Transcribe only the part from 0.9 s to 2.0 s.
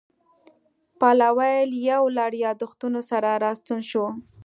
پلاوی له